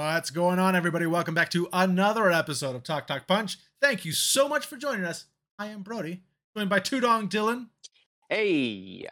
[0.00, 1.04] What's going on, everybody?
[1.04, 3.58] Welcome back to another episode of Talk Talk Punch.
[3.82, 5.26] Thank you so much for joining us.
[5.58, 6.22] I am Brody,
[6.56, 7.66] joined by Tudong Dylan
[8.30, 9.06] Hey,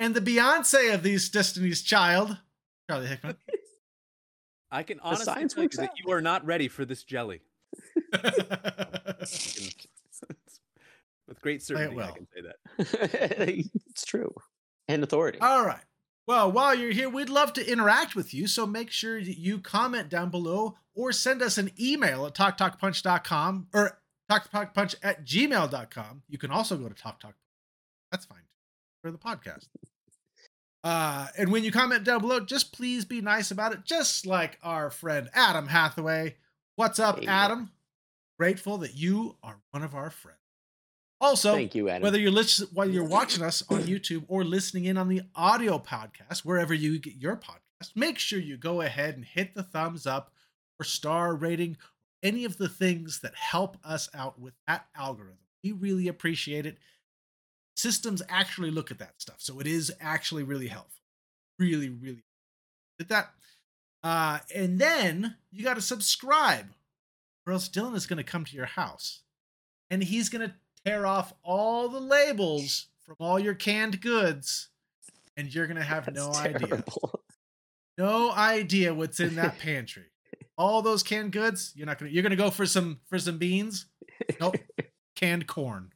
[0.00, 2.38] and the Beyonce of these Destiny's Child,
[2.90, 3.36] Charlie Hickman.
[4.72, 5.98] I can honestly science tell you works that out.
[6.04, 7.42] you are not ready for this jelly.
[11.28, 12.12] With great certainty, I well.
[12.12, 12.56] can say that.
[13.86, 14.34] it's true.
[14.88, 15.38] And authority.
[15.38, 15.84] All right.
[16.26, 18.46] Well, while you're here, we'd love to interact with you.
[18.46, 23.68] So make sure that you comment down below or send us an email at talktalkpunch.com
[23.72, 26.22] or talktalkpunch at gmail.com.
[26.28, 27.34] You can also go to talktalk.
[28.10, 28.42] That's fine
[29.02, 29.68] for the podcast.
[30.82, 34.58] Uh, and when you comment down below, just please be nice about it, just like
[34.62, 36.36] our friend Adam Hathaway.
[36.76, 37.26] What's up, Hey.
[37.26, 37.70] Adam?
[38.38, 40.38] Grateful that you are one of our friends.
[41.20, 42.02] Also, Thank you, Adam.
[42.02, 45.78] whether you're listen, while you're watching us on YouTube or listening in on the audio
[45.78, 50.06] podcast, wherever you get your podcast, make sure you go ahead and hit the thumbs
[50.06, 50.32] up
[50.78, 51.78] or star rating,
[52.22, 55.38] any of the things that help us out with that algorithm.
[55.64, 56.76] We really appreciate it.
[57.76, 61.02] Systems actually look at that stuff, so it is actually really helpful.
[61.58, 62.24] Really, really
[62.98, 63.30] did that.
[64.02, 66.66] Uh, and then you got to subscribe,
[67.46, 69.22] or else Dylan is going to come to your house
[69.90, 70.54] and he's going to
[70.86, 74.68] tear off all the labels from all your canned goods,
[75.36, 76.84] and you're going to have That's no idea.
[77.98, 80.04] No idea what's in that pantry.
[80.58, 83.18] all those canned goods, you're not going to you're going to go for some for
[83.18, 83.86] some beans?
[84.40, 84.56] Nope.
[85.16, 85.92] canned corn.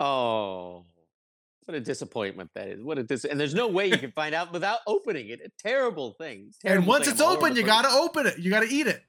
[0.00, 0.84] Oh,
[1.64, 2.82] what a disappointment that is.
[2.82, 5.40] What a dis- and there's no way you can find out without opening it.
[5.44, 6.52] A terrible thing.
[6.64, 7.14] and once thing.
[7.14, 8.38] it's open, you got to open it.
[8.38, 9.02] You got to eat it.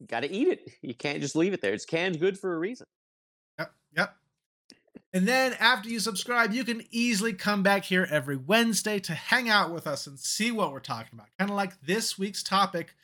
[0.00, 0.70] You gotta eat it.
[0.80, 1.74] You can't just leave it there.
[1.74, 2.86] It's canned good for a reason.
[3.58, 3.72] Yep.
[3.98, 4.16] Yep.
[5.12, 9.48] And then after you subscribe, you can easily come back here every Wednesday to hang
[9.48, 11.28] out with us and see what we're talking about.
[11.38, 12.94] Kind of like this week's topic.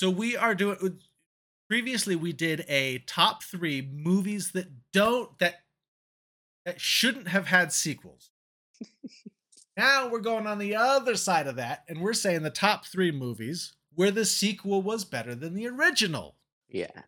[0.00, 0.88] So we are doing uh,
[1.68, 5.62] previously we did a top 3 movies that don't that
[6.64, 8.30] that shouldn't have had sequels.
[9.76, 13.12] now we're going on the other side of that and we're saying the top 3
[13.12, 16.34] movies where the sequel was better than the original.
[16.68, 17.02] Yeah.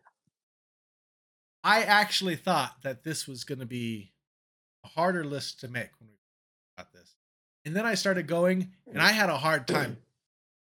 [1.67, 4.13] I actually thought that this was going to be
[4.85, 6.15] a harder list to make when we
[6.77, 7.15] got this.
[7.65, 9.97] And then I started going and I had a hard time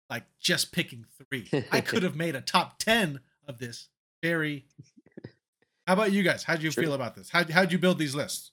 [0.09, 1.65] like just picking 3.
[1.73, 3.19] I could have made a top 10
[3.49, 3.89] of this
[4.23, 4.67] very
[5.89, 6.45] How about you guys?
[6.45, 6.85] How do you Sure.
[6.85, 7.31] feel about this?
[7.31, 8.53] How how'd you build these lists?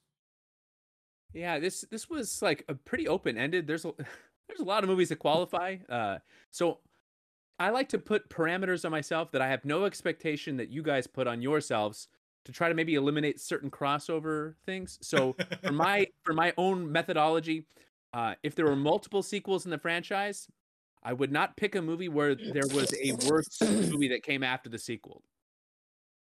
[1.32, 3.68] Yeah, this this was like a pretty open ended.
[3.68, 3.94] There's a
[4.48, 5.78] there's a lot of movies that qualify.
[5.88, 6.18] Uh,
[6.50, 6.80] so
[7.60, 11.06] I like to put parameters on myself that I have no expectation that you guys
[11.06, 12.08] put on yourselves
[12.46, 14.98] to try to maybe eliminate certain crossover things.
[15.02, 17.66] So for my for my own methodology,
[18.14, 20.48] uh, if there were multiple sequels in the franchise,
[21.04, 24.70] I would not pick a movie where there was a worse movie that came after
[24.70, 25.24] the sequel.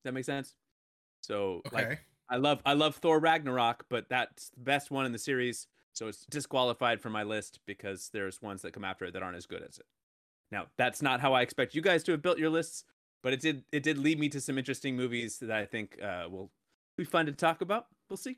[0.03, 0.55] Does that make sense?
[1.21, 1.99] So like Okay.
[2.29, 6.07] I love I love Thor Ragnarok, but that's the best one in the series, so
[6.07, 9.45] it's disqualified from my list because there's ones that come after it that aren't as
[9.45, 9.85] good as it.
[10.51, 12.85] Now, that's not how I expect you guys to have built your lists,
[13.23, 16.25] but it did it did lead me to some interesting movies that I think uh,
[16.29, 16.51] will
[16.97, 17.87] be fun to talk about.
[18.09, 18.37] We'll see.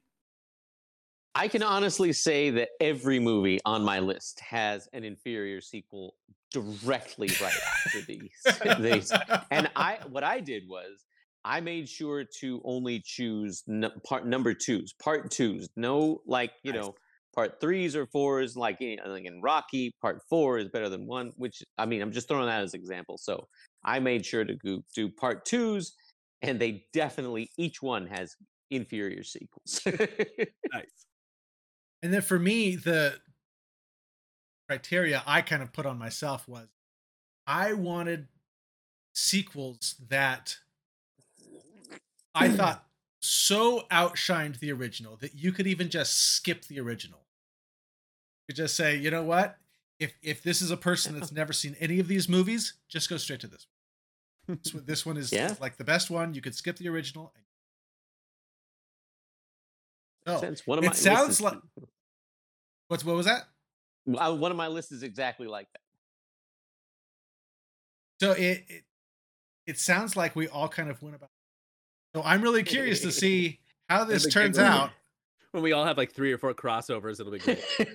[1.38, 6.16] I can honestly say that every movie on my list has an inferior sequel
[6.52, 7.54] directly right
[7.86, 8.32] after these.
[8.80, 9.12] these.
[9.52, 11.04] And I, what I did was,
[11.44, 15.68] I made sure to only choose n- part number twos, part twos.
[15.76, 16.82] No, like you Nice.
[16.82, 16.96] know,
[17.36, 18.56] part threes or fours.
[18.56, 21.34] Like in, like in Rocky, part four is better than one.
[21.36, 23.18] Which I mean, I'm just throwing that as an example.
[23.18, 23.48] So
[23.86, 25.94] I made sure to go, do part twos,
[26.42, 28.36] and they definitely each one has
[28.72, 29.82] inferior sequels.
[30.74, 31.06] Nice.
[32.04, 33.16] And then for me, the
[34.68, 36.68] criteria I kind of put on myself was
[37.48, 38.28] I wanted
[39.14, 40.58] sequels that
[42.34, 42.56] I hmm.
[42.56, 42.86] thought
[43.22, 47.20] so outshined the original that you could even just skip the original.
[48.48, 49.58] You could just say, you know what?
[50.00, 53.18] If if this is a person that's never seen any of these movies, just go
[53.18, 53.75] straight to this one.
[54.48, 55.56] This one, this one is Yeah.
[55.60, 56.34] like the best one.
[56.34, 57.34] You could skip the original.
[60.28, 60.66] Oh, Sense.
[60.66, 61.58] One of it my lists sounds like-
[62.88, 63.48] what's what was that?
[64.18, 65.82] Uh, one of my lists is exactly like that.
[68.22, 68.84] So it, it
[69.68, 71.32] it sounds like we all kind of went about.
[72.16, 73.60] So I'm really curious to see
[73.90, 74.92] how this turns out.
[75.52, 77.64] When we all have like three or four crossovers, it'll be great.
[77.80, 77.86] I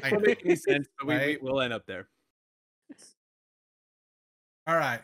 [0.10, 1.42] Won't know, make any sense, but we, we, right?
[1.42, 2.08] we'll end up there.
[4.66, 5.00] All right.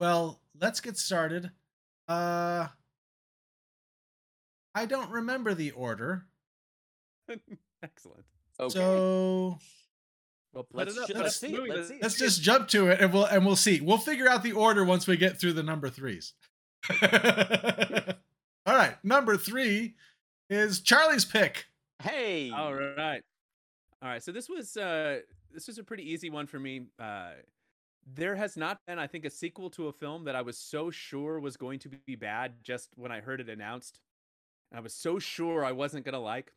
[0.00, 1.50] Well, let's get started.
[2.06, 2.68] Uh
[4.74, 6.26] I don't remember the order.
[7.82, 8.24] Excellent.
[8.60, 8.68] okay.
[8.72, 9.60] So Well,
[10.52, 11.70] Well, put Let's it ju- let's see it, movie.
[11.72, 11.98] let's see.
[12.00, 13.80] Let's just jump to it and we'll and we'll see.
[13.80, 16.34] We'll figure out the order once we get through the number threes.
[18.66, 19.94] All right, number three
[20.50, 21.66] is Charlie's pick.
[22.02, 22.50] Hey.
[22.50, 23.22] All right.
[24.02, 24.22] All right.
[24.22, 25.20] So this was uh
[25.52, 26.86] this was a pretty easy one for me.
[26.98, 27.30] Uh
[28.14, 30.90] there has not been, I think, a sequel to a film that I was so
[30.90, 34.00] sure was going to be bad just when I heard it announced.
[34.70, 36.52] And I was so sure I wasn't gonna like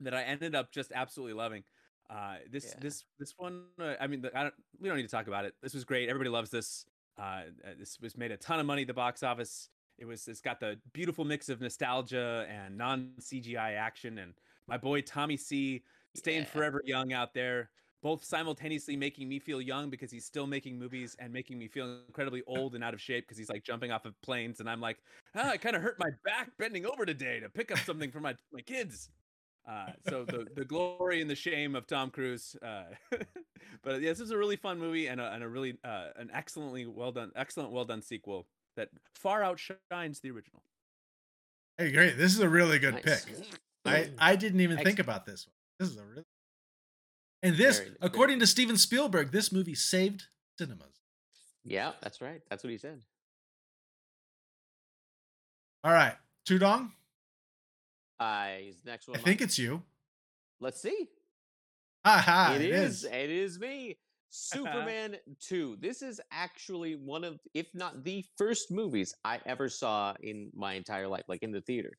[0.00, 1.64] that I ended up just absolutely loving.
[2.10, 2.80] Uh, this Yeah.
[2.80, 5.44] this this one, uh, I mean, the, I don't, we don't need to talk about
[5.46, 5.54] it.
[5.62, 6.08] This was great.
[6.08, 6.86] Everybody loves this.
[7.16, 7.22] Uh,
[7.64, 9.70] uh, this was made a ton of money at the box office.
[9.98, 14.34] It was it's got the beautiful mix of nostalgia and non CGI action, and
[14.66, 15.84] my boy Tommy C
[16.14, 16.44] staying Yeah.
[16.44, 17.70] forever young out there,
[18.04, 22.00] both simultaneously making me feel young because he's still making movies and making me feel
[22.06, 24.80] incredibly old and out of shape because he's like jumping off of planes, and I'm
[24.80, 24.98] like,
[25.34, 28.20] ah, I kind of hurt my back bending over today to pick up something for
[28.20, 29.08] my my kids.
[29.66, 32.54] Uh, so the the glory and the shame of Tom Cruise.
[32.60, 32.84] Uh,
[33.82, 36.30] but yeah, this is a really fun movie and a, and a really uh, an
[36.34, 38.46] excellently well done, excellent well done sequel
[38.76, 40.62] that far outshines the original.
[41.78, 42.18] Hey, great.
[42.18, 43.24] This is a really good Nice.
[43.24, 43.34] pick.
[43.86, 45.54] I, I didn't even think about this one.
[45.78, 46.24] This is a really
[47.44, 50.24] and this, Very- very- according to Steven Spielberg, this movie saved
[50.58, 51.00] cinemas.
[51.64, 52.40] Yeah, that's right.
[52.50, 53.00] That's what he said.
[55.84, 56.16] All right,
[56.48, 56.90] Tudong,
[58.18, 59.18] Uh, he's next one.
[59.18, 59.82] I think it's you.
[60.60, 61.08] Let's see.
[62.06, 62.52] Ha ha!
[62.54, 63.04] it it is.
[63.04, 63.04] is.
[63.04, 63.98] It is me.
[64.30, 65.76] Superman 2.
[65.80, 70.74] This is actually one of, if not the first movies I ever saw in my
[70.74, 71.92] entire life, like in the theater.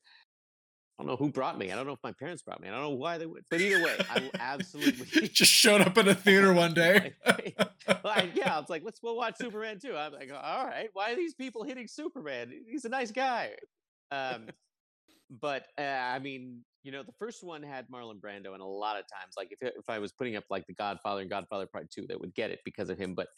[0.98, 1.70] I don't know who brought me.
[1.70, 2.68] I don't know if my parents brought me.
[2.68, 3.44] I don't know why they would.
[3.50, 5.28] But either way, I will absolutely.
[5.32, 7.12] Just showed up in a theater one day.
[8.02, 9.94] like, yeah, it's like, let's we'll watch Superman too.
[9.94, 12.50] I'm like, all right, why are these people hitting Superman?
[12.66, 13.50] He's a nice guy.
[14.10, 14.46] Um,
[15.28, 18.96] but uh, I mean, you know, the first one had Marlon Brando, and a lot
[18.96, 21.90] of times, like if if I was putting up like The Godfather and Godfather Part
[21.90, 23.14] Two, they would get it because of him.
[23.14, 23.28] But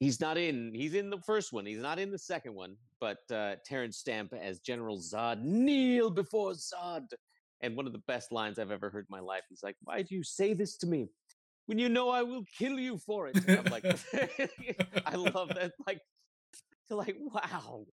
[0.00, 0.72] he's not in.
[0.74, 1.66] He's in the first one.
[1.66, 2.76] He's not in the second one.
[3.04, 7.12] But uh, Terence Stamp as General Zod, kneel before Zod.
[7.60, 9.42] And one of the best lines I've ever heard in my life.
[9.50, 11.08] He's like, "Why do you say this to me
[11.66, 13.84] when you know I will kill you for it?" And I'm like,
[15.06, 15.72] I love that.
[15.86, 16.00] Like,
[16.90, 17.84] like wow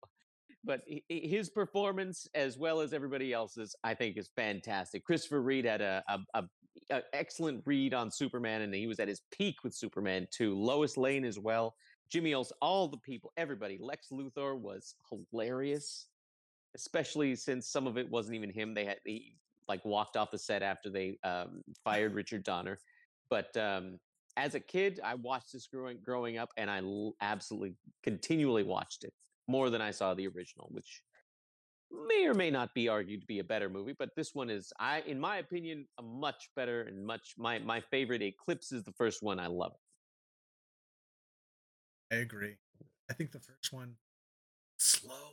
[0.63, 5.41] but hi- hi- his performance as well as everybody else's i think is fantastic christopher
[5.41, 6.43] reeve had a, a, a,
[6.91, 10.97] a excellent read on superman and he was at his peak with superman too lois
[10.97, 11.73] lane as well
[12.11, 14.95] jimmy olsen all the people everybody lex luthor was
[15.31, 16.07] hilarious
[16.75, 19.35] especially since some of it wasn't even him they had he
[19.67, 22.77] like walked off the set after they um, fired richard donner
[23.29, 23.97] but um,
[24.37, 29.03] as a kid i watched this growing growing up and i l- absolutely continually watched
[29.03, 29.13] it
[29.51, 31.01] more than I saw the original, which
[31.91, 33.93] may or may not be argued to be a better movie.
[33.97, 37.81] But this one is, I, in my opinion, a much better and much my my
[37.81, 38.21] favorite.
[38.21, 39.39] Eclipses the first one.
[39.39, 39.90] I love it.
[42.11, 42.55] I agree.
[43.09, 43.95] I think the first one
[44.77, 45.31] slow.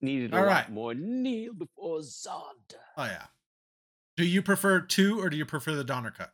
[0.00, 0.70] Needed a All lot right.
[0.70, 2.74] more kneel before Zod.
[2.96, 3.26] Oh yeah.
[4.16, 6.32] Do you prefer two or do you prefer the Donner cut?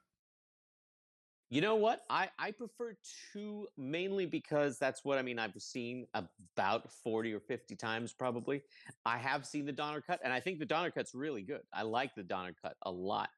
[1.51, 2.05] You know what?
[2.11, 2.97] I I prefer
[3.33, 5.39] two mainly because that's what I mean.
[5.39, 8.63] I've seen about forty or fifty times probably.
[9.07, 11.61] I have seen the Donner cut, and I think the Donner cut's really good.
[11.73, 13.29] I like the Donner cut a lot.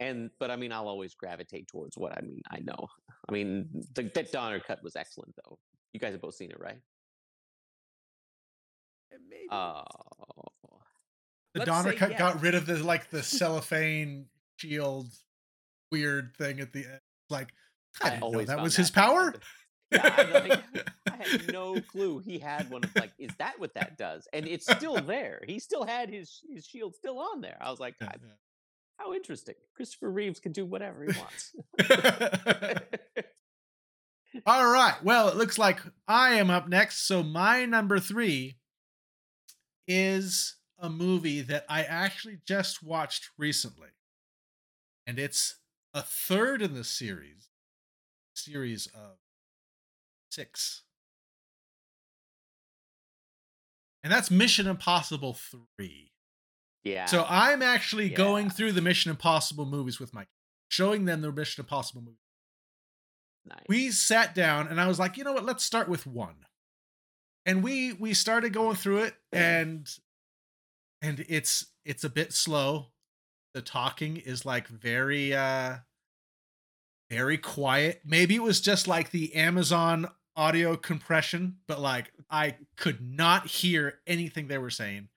[0.00, 2.42] And but I mean, I'll always gravitate towards what I mean.
[2.50, 2.88] I know.
[3.28, 5.58] I mean, the that Donner cut was excellent though.
[5.92, 6.80] You guys have both seen it, right?
[9.12, 9.48] Eh, maybe.
[9.50, 9.82] Oh,
[11.54, 14.26] The Let's Donner say cut got rid of the like the cellophane
[14.56, 15.08] shield
[15.90, 17.00] weird thing at the end.
[17.30, 17.48] Like
[18.02, 19.34] I didn't know that found was his power.
[19.90, 20.62] Yeah, I'm like,
[21.10, 24.28] I had no clue he had one of like, is that what that does?
[24.32, 25.42] And it's still there.
[25.46, 27.56] He still had his his shield still on there.
[27.60, 28.14] I was like, "I-
[28.98, 29.54] how interesting.
[29.74, 31.54] Christopher Reeves can do whatever he wants.
[34.46, 35.02] All right.
[35.02, 37.06] Well, it looks like I am up next.
[37.06, 38.58] So my number three
[39.86, 43.88] is a movie that I actually just watched recently.
[45.06, 45.56] And it's
[45.94, 47.48] a third in the series,
[48.34, 49.16] series of
[50.30, 50.82] six.
[54.02, 55.36] And that's Mission Impossible
[55.78, 56.12] 3.
[56.84, 57.06] Yeah.
[57.06, 60.26] So I'm actually going through the Mission Impossible movies with my
[60.68, 62.18] showing them the Mission Impossible movies.
[63.46, 63.64] nice.
[63.68, 66.46] We sat down and I was like, you know what, let's start with one.
[67.46, 69.88] And we we started going through it and
[71.00, 72.86] and it's it's a bit slow.
[73.54, 75.76] The talking is like very uh
[77.10, 78.02] very quiet.
[78.04, 84.00] Maybe it was just like the Amazon audio compression, but like I could not hear
[84.06, 85.08] anything they were saying.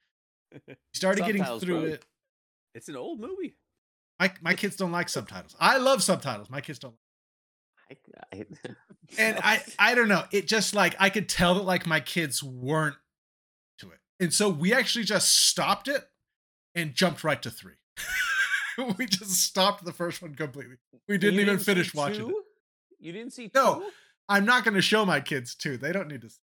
[0.94, 1.90] Started getting through bro.
[1.94, 2.06] it.
[2.74, 3.56] It's an old movie.
[4.20, 5.56] My my kids don't like subtitles.
[5.60, 6.50] I love subtitles.
[6.50, 6.96] My kids don't.
[7.90, 7.98] I,
[8.34, 8.46] I,
[9.18, 10.24] And I I don't know.
[10.32, 12.96] It just like I could tell that like my kids weren't
[13.80, 16.04] to it, and so we actually just stopped it
[16.76, 17.74] and jumped right to three.
[18.98, 20.76] we just stopped the first one completely.
[21.10, 22.36] We didn't You even finish watching it.
[23.00, 23.80] You didn't see No.
[23.80, 23.86] two?
[24.30, 25.76] I'm not going to show my kids too.
[25.76, 26.30] They don't need to.
[26.30, 26.38] see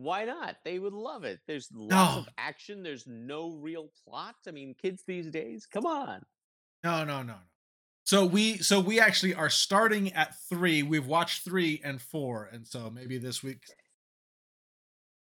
[0.00, 0.56] Why not?
[0.64, 1.40] They would love it.
[1.46, 2.20] There's lots No.
[2.20, 2.82] of action.
[2.82, 4.34] There's no real plot.
[4.48, 6.22] I mean, kids these days, come on.
[6.82, 7.38] No, no, no, no.
[8.04, 10.82] So we so we actually are starting at three.
[10.82, 13.62] We've watched three and four, and so maybe this week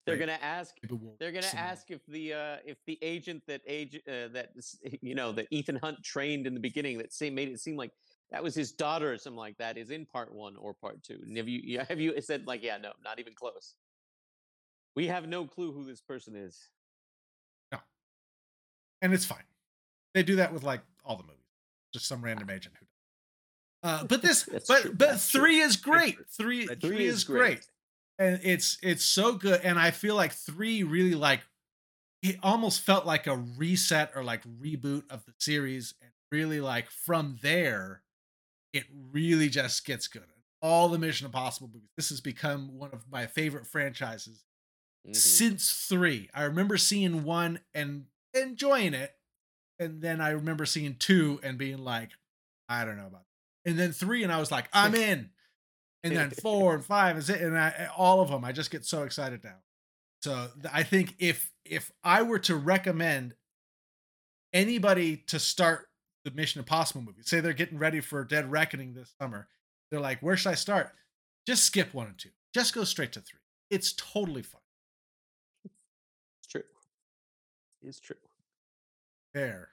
[0.06, 0.76] They're gonna ask.
[1.20, 4.52] They're gonna ask if the uh, if the agent that age uh, that
[5.02, 7.92] you know that Ethan Hunt trained in the beginning that same made it seem like
[8.32, 11.20] that was his daughter or something like that is in part one or part two.
[11.26, 13.76] And have you yeah, have you said like yeah no not even close.
[14.96, 16.58] We have no clue who this person is.
[17.72, 17.80] No.
[19.02, 19.44] And it's fine.
[20.14, 21.38] They do that with like all the movies.
[21.94, 22.86] Just some random agent who.
[23.88, 26.16] Uh, but this, but true, but that's true, three is great.
[26.16, 26.26] true.
[26.32, 27.68] Three, three, Three is great.
[28.18, 31.42] and it's it's so good and i feel like three really like
[32.22, 36.90] it almost felt like a reset or like reboot of the series and really like
[36.92, 38.04] from there
[38.72, 40.24] it really just gets good
[40.62, 44.46] all the mission impossible movies this has become one of my favorite franchises
[45.08, 45.16] Mhm.
[45.16, 46.30] since three.
[46.34, 49.16] I remember seeing one and enjoying it
[49.80, 52.12] and then i remember seeing two and being like
[52.70, 53.24] i don't know about
[53.64, 53.70] that.
[53.72, 55.30] and then three and i was like i'm in.
[56.04, 58.86] And then four and five is it and I, all of them i just get
[58.86, 59.58] so excited now.
[60.24, 63.36] So i think if if i were to recommend
[64.52, 65.90] anybody to start
[66.24, 69.48] the mission impossible movie say they're getting ready for dead reckoning this summer
[69.92, 70.92] they're like where should i start?
[71.46, 72.30] Just skip one and two.
[72.54, 73.40] Just go straight to three.
[73.70, 74.62] It's totally fun
[77.86, 78.16] It's true.
[79.34, 79.70] there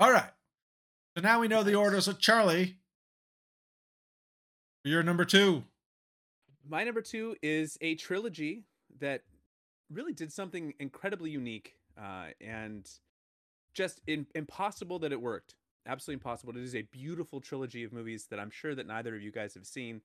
[0.00, 0.30] all right
[1.16, 1.78] so now we know the Nice.
[1.78, 2.76] orders of charlie
[4.84, 5.64] you're number two
[6.68, 8.64] My number two is a trilogy
[9.00, 9.22] that
[9.90, 12.88] really did something incredibly unique uh, and
[13.74, 15.56] just in, impossible that it worked.
[15.86, 16.56] Absolutely impossible.
[16.56, 19.54] It is a beautiful trilogy of movies that I'm sure that neither of you guys
[19.54, 20.00] have seen.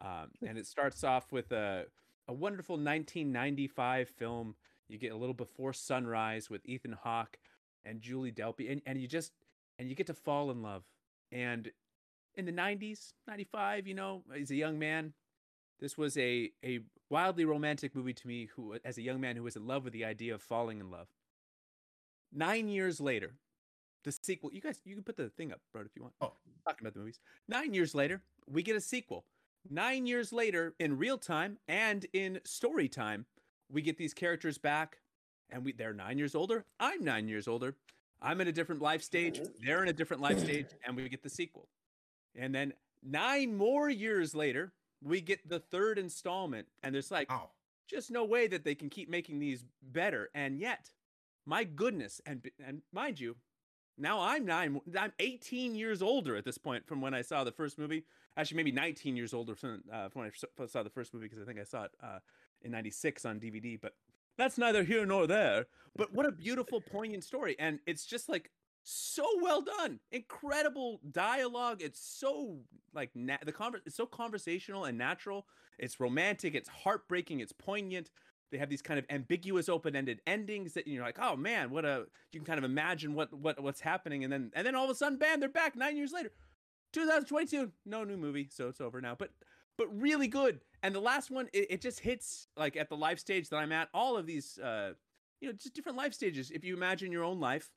[0.00, 1.86] Um, and it starts off with a,
[2.28, 4.54] a wonderful 1995 film.
[4.88, 7.38] You get a little before sunrise with Ethan Hawke
[7.84, 9.32] and Julie Delpy, and, and you just
[9.78, 10.84] and you get to fall in love.
[11.32, 11.70] And
[12.36, 15.12] in the 90s, 95, you know, as a young man,
[15.80, 19.42] this was a a wildly romantic movie to me who as a young man who
[19.42, 21.08] was in love with the idea of falling in love.
[22.32, 23.34] 9 years later,
[24.02, 26.14] the sequel, you guys you can put the thing up, bro, if you want.
[26.20, 26.32] Oh.
[26.66, 27.20] talking about the movies.
[27.48, 29.24] 9 years later, we get a sequel.
[29.70, 33.26] 9 years later in real time and in story time,
[33.74, 34.98] we get these characters back
[35.50, 36.64] and we they're 9 years older.
[36.80, 37.76] I'm 9 years older.
[38.22, 39.40] I'm in a different life stage.
[39.62, 41.68] They're in a different life stage and we get the sequel.
[42.34, 47.50] And then 9 more years later, we get the third installment and there's like oh
[47.86, 50.90] just no way that they can keep making these better and yet
[51.46, 53.36] my goodness and and mind you
[53.98, 57.52] now i'm 9 i'm 18 years older at this point from when i saw the
[57.52, 58.04] first movie
[58.36, 61.42] actually maybe 19 years older from, uh, from when i saw the first movie because
[61.42, 62.18] i think i saw it uh,
[62.64, 63.94] in 96 on dvd but
[64.36, 65.66] that's neither here nor there.
[65.96, 68.50] But what a beautiful poignant story and it's just like
[68.82, 70.00] so well done.
[70.12, 71.80] Incredible dialogue.
[71.80, 72.58] It's so
[72.92, 75.46] like na- the conver- it's so conversational and natural.
[75.78, 76.54] It's romantic.
[76.54, 77.40] It's heartbreaking.
[77.40, 78.10] It's poignant.
[78.50, 82.06] They have these kind of ambiguous open-ended endings that you're like oh man what a
[82.30, 84.90] you can kind of imagine what what what's happening and then and then all of
[84.90, 86.30] a sudden bam they're back nine years later.
[86.92, 89.14] 2022 no new movie so it's over now.
[89.18, 89.30] But
[89.76, 93.18] but really good and the last one it, it just hits like at the life
[93.18, 94.92] stage that i'm at all of these uh
[95.44, 96.50] you know just different life stages.
[96.50, 97.70] If you imagine your own life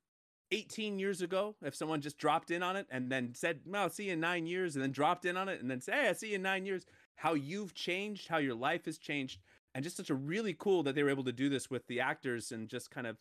[0.52, 3.90] 18 years ago if someone just dropped in on it and then said well i'll
[3.90, 6.08] see you in nine years and then dropped in on it and then say hey
[6.08, 6.86] i'll see you in nine years
[7.16, 9.42] how you've changed how your life has changed
[9.76, 12.00] and just such a really cool that they were able to do this with the
[12.00, 13.18] actors and just kind of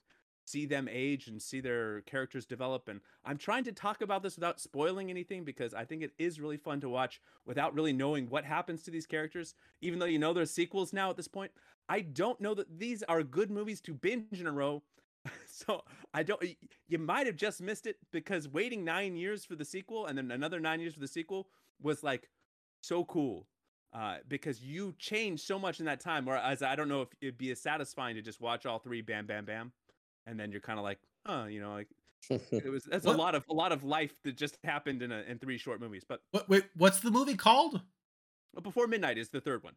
[0.47, 4.37] see them age and see their characters develop and i'm trying to talk about this
[4.37, 8.29] without spoiling anything because i think it is really fun to watch without really knowing
[8.29, 11.51] what happens to these characters even though you know there's sequels now at this point
[11.89, 14.83] i don't know that these are good movies to binge in a row
[15.47, 15.83] so
[16.15, 16.43] i don't
[16.89, 20.31] you might have just missed it because waiting nine years for the sequel and then
[20.31, 21.49] another nine years for the sequel
[21.83, 22.29] was like
[22.83, 23.47] so cool
[23.93, 26.27] uh, because you changed so much in that time.
[26.27, 29.27] Whereas I don't know if it'd be as satisfying to just watch all three, bam,
[29.27, 29.73] bam, bam,
[30.27, 31.89] and then you're kind of like, oh, you know, like
[32.31, 32.85] it was.
[32.85, 35.39] That's What- a lot of a lot of life that just happened in a, in
[35.39, 36.05] three short movies.
[36.09, 37.81] But what wait what's the movie called
[38.63, 39.75] before midnight is the third one.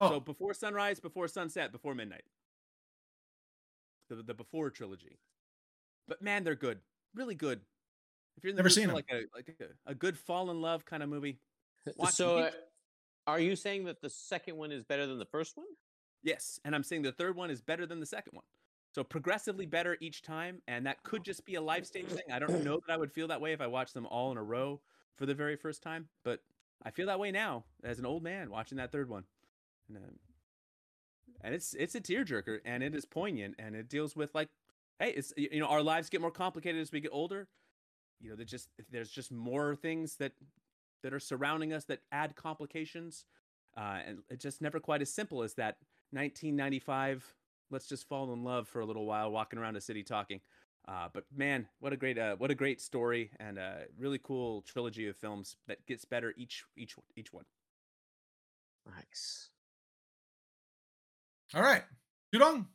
[0.00, 2.24] oh So before sunrise, before sunset, before midnight.
[4.10, 5.18] The the before trilogy.
[6.08, 6.80] But man, they're good.
[7.14, 7.60] Really good.
[8.36, 8.94] If you're in the Never seen for 'em.
[8.96, 11.40] like a like a, a good fall in love kind of movie,
[11.96, 12.50] Watch so, uh,
[13.26, 15.66] are you saying that the second one is better than the first one?
[16.22, 16.58] yes.
[16.64, 18.44] And I'm saying the third one is better than the second one.
[18.96, 22.32] So progressively better each time, and that could just be a life stage thing.
[22.32, 24.38] I don't know that I would feel that way if I watched them all in
[24.38, 24.80] a row
[25.16, 26.40] for the very first time, but
[26.82, 29.24] I feel that way now as an old man watching that third one.
[29.90, 30.18] And, um,
[31.42, 34.48] and it's it's a tearjerker, and it is poignant, and it deals with like,
[34.98, 37.48] hey, it's you know our lives get more complicated as we get older.
[38.22, 40.32] You know, there just there's just more things that
[41.02, 43.26] that are surrounding us that add complications,
[43.76, 45.76] uh, and it's just never quite as simple as that
[46.12, 47.35] 1995.
[47.70, 50.40] Let's just fall in love for a little while, walking around a city talking.
[50.88, 54.62] Uh, but man, what a great uh, what a great story and a really cool
[54.62, 57.44] trilogy of films that gets better each each each one.
[58.86, 59.50] Nice.
[61.54, 61.82] All right.
[62.32, 62.66] Tudong.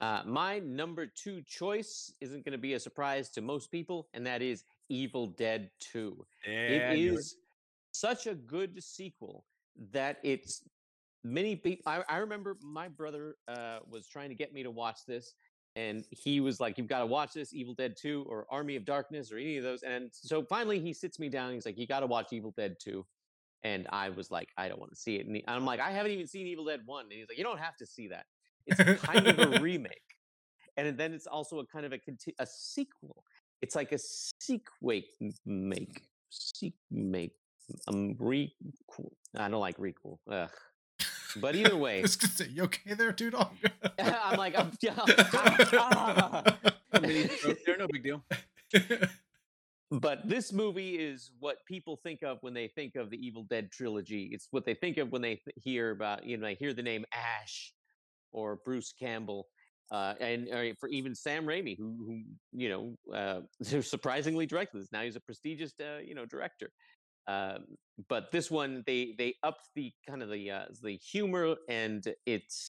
[0.00, 4.26] Uh, my number two choice isn't going to be a surprise to most people, and
[4.26, 6.26] that is Evil Dead 2.
[6.46, 7.36] Yeah, it is
[7.92, 9.44] such a good sequel
[9.92, 10.62] that it's
[11.24, 11.82] many people.
[11.86, 15.34] I, I remember my brother uh, was trying to get me to watch this,
[15.76, 18.84] and he was like, "You've got to watch this, Evil Dead 2 or Army of
[18.84, 21.52] Darkness or any of those." And so finally, he sits me down.
[21.52, 23.04] He's like, "You got to watch Evil Dead 2."
[23.62, 25.90] And I was like, "I don't want to see it." And he- I'm like, "I
[25.90, 28.26] haven't even seen Evil Dead 1." And he's like, "You don't have to see that.
[28.66, 30.00] It's kind of a remake."
[30.76, 33.24] And then it's also a kind of a conti- a sequel.
[33.60, 35.02] It's like a sequel
[35.44, 37.32] make seek make
[37.88, 38.54] um re
[39.36, 40.18] I don't like requel.
[40.30, 40.50] Ugh.
[41.36, 43.50] But either way, I was gonna say, you okay there, Tudong?
[43.98, 46.56] I'm like I'm yeah, ah, ah.
[46.92, 48.22] A mini stroke there, no big deal.
[49.90, 53.72] But this movie is what people think of when they think of the Evil Dead
[53.72, 54.30] trilogy.
[54.32, 56.82] It's what they think of when they th- hear about, you know, they hear the
[56.82, 57.72] name Ash
[58.30, 59.48] or Bruce Campbell.
[59.90, 62.22] Uh, and or for even Sam Raimi, who, who
[62.52, 63.40] you know, uh,
[63.80, 64.92] surprisingly directed this.
[64.92, 66.70] Now he's a prestigious, uh, you know, director.
[67.26, 67.64] Um,
[68.08, 72.70] but this one, they they upped the kind of the uh, the humor, and it's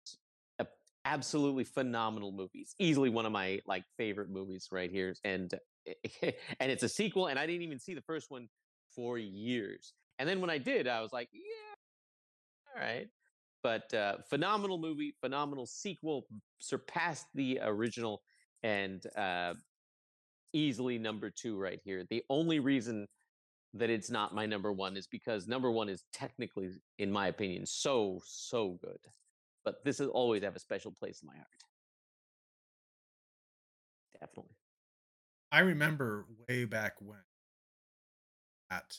[0.60, 0.68] a
[1.04, 2.68] absolutely phenomenal movie.
[2.80, 5.54] Easily one of my like favorite movies right here, and
[6.22, 7.28] and it's a sequel.
[7.28, 8.48] And I didn't even see the first one
[8.96, 9.94] for years.
[10.20, 11.76] And then when I did, I was like, yeah,
[12.74, 13.08] all right.
[13.64, 16.28] But uh, phenomenal movie, phenomenal sequel,
[16.60, 18.22] surpassed the original,
[18.62, 19.56] and uh,
[20.54, 22.06] easily number two right here.
[22.10, 23.08] The only reason
[23.76, 27.66] that it's not my number one is because number one is technically, in my opinion,
[27.66, 28.98] so so good.
[29.64, 31.48] But this will always have a special place in my heart.
[34.20, 34.56] Definitely.
[35.52, 37.20] I remember way back when
[38.72, 38.98] at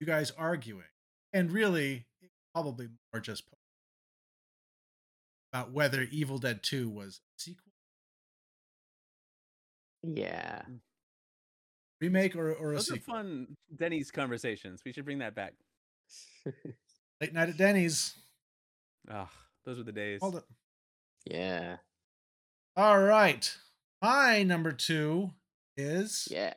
[0.00, 0.84] you guys arguing,
[1.32, 2.06] and really
[2.54, 3.44] probably more just
[5.52, 7.72] about whether Evil Dead 2 was a sequel,
[10.02, 10.62] Yeah.
[12.04, 14.82] Remake, or, or a Those are fun Denny's conversations.
[14.84, 15.54] We should bring that back.
[17.20, 18.14] Late night at Denny's.
[19.10, 19.30] Ah,
[19.64, 20.20] those were the days.
[20.20, 20.44] Hold it.
[21.24, 21.76] Yeah.
[22.76, 23.56] All right.
[24.02, 25.30] My number two
[25.76, 26.54] is Yeah.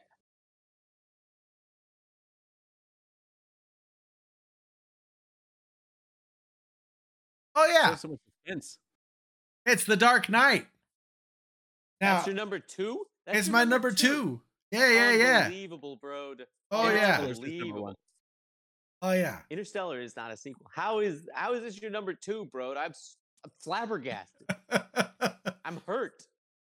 [7.55, 8.77] oh yeah, so much suspense.
[9.65, 10.67] it's The Dark Knight.
[11.99, 13.07] Now That's your number two?
[13.25, 14.41] That's it's my number two.
[14.71, 15.45] Yeah, yeah, yeah.
[15.45, 16.35] Unbelievable, bro.
[16.71, 17.21] Oh yeah.
[17.21, 17.95] Interstellar's just number Unbelievable.
[19.01, 19.39] Oh yeah.
[19.49, 20.67] Interstellar is not a sequel.
[20.73, 22.71] How is how is this your number two, bro?
[22.71, 22.91] I'm,
[23.45, 24.47] I'm flabbergasted.
[25.65, 26.23] I'm hurt.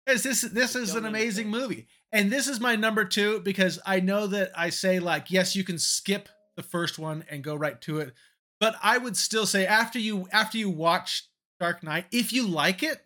[0.06, 1.70] Yes, this this is an amazing understand.
[1.70, 5.54] movie, and this is my number two because I know that I say like yes,
[5.54, 8.14] you can skip the first one and go right to it,
[8.58, 11.28] but I would still say after you after you watch
[11.60, 13.00] Dark Knight, if you like it,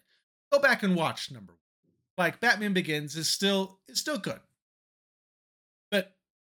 [0.52, 1.58] go back and watch number one.
[2.16, 4.40] Like Batman Begins is still is still good,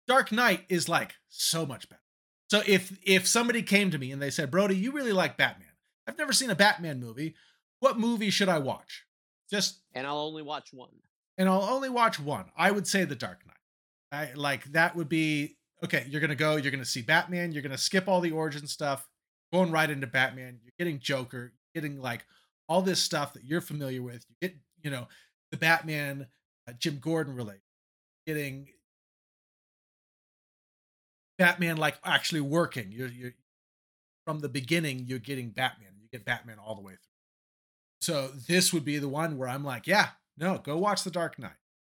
[0.07, 2.01] Dark Knight is like so much better.
[2.49, 5.67] So if if somebody came to me and they said, Brody, you really like Batman,
[6.07, 7.35] I've never seen a Batman movie.
[7.79, 9.05] What movie should I watch?
[9.49, 10.89] Just And I'll only watch one.
[11.37, 12.45] and I'll only watch one.
[12.57, 13.53] I would say The Dark Knight.
[14.11, 16.05] I like that would be okay.
[16.09, 16.55] You're gonna go.
[16.55, 17.51] You're gonna see Batman.
[17.51, 19.05] You're gonna skip all the origin stuff,
[19.51, 20.59] going right into Batman.
[20.63, 21.51] You're getting Joker.
[21.73, 22.25] You're getting like
[22.69, 24.25] all this stuff that you're familiar with.
[24.29, 25.07] You get you know
[25.51, 26.27] the Batman
[26.69, 27.59] uh, Jim Gordon relate.
[28.25, 28.69] Getting
[31.37, 32.91] Batman like actually working.
[32.91, 33.33] You're you're
[34.25, 35.05] from the beginning.
[35.07, 35.93] You're getting Batman.
[36.01, 36.99] You get Batman all the way through.
[38.01, 41.39] So this would be the one where I'm like, yeah, no, go watch The Dark
[41.39, 41.51] Knight.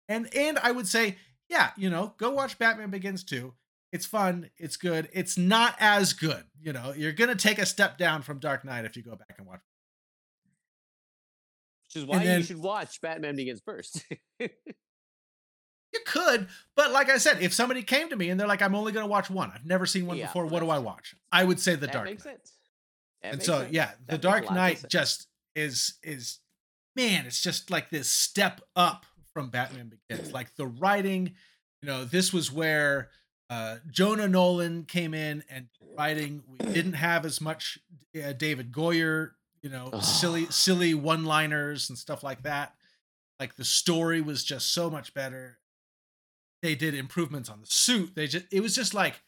[0.08, 1.17] And and I would say,
[1.50, 3.54] yeah, you know, go watch Batman Begins too.
[3.93, 5.08] It's fun, it's good.
[5.13, 6.93] It's not as good, you know.
[6.95, 9.47] You're going to take a step down from Dark Knight if you go back and
[9.47, 9.62] watch.
[11.86, 14.04] Which is why then- you should watch Batman Begins first.
[15.93, 18.76] You could, but like I said, if somebody came to me and they're like, "I'm
[18.76, 19.52] only going to watch one.
[19.54, 20.45] I've never seen one Yeah, before.
[20.45, 22.34] What do I watch?" I would say The that Dark makes Knight.
[22.36, 22.54] sense.
[23.21, 23.73] That and makes so sense.
[23.73, 26.39] yeah, The a Dark Knight just is is
[26.95, 30.34] man, it's just like this step up from Batman Begins.
[30.34, 31.34] like the writing,
[31.82, 33.10] you know, this was where
[33.50, 37.80] uh Jonah Nolan came in and writing we didn't have as much
[38.21, 42.76] uh, David Goyer, you know, silly silly one-liners and stuff like that.
[43.39, 45.60] Like the story was just so much better.
[46.61, 48.13] They did improvements on the suit.
[48.15, 49.21] They just it was just like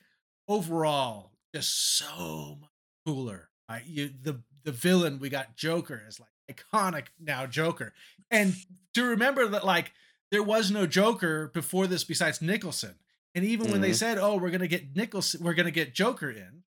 [0.47, 2.69] overall just so much
[3.05, 3.49] cooler.
[3.69, 3.85] Right?
[3.85, 7.93] You the the villain we got Joker is like iconic now Joker.
[8.31, 8.55] And
[8.95, 9.91] to remember that like
[10.31, 12.95] there was no Joker before this besides Nicholson.
[13.35, 13.95] And even when they Mhm.
[13.95, 16.63] said, "Oh, we're going to get Nicholson, we're going to get Joker in."